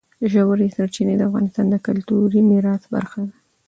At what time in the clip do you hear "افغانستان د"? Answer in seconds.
1.29-1.75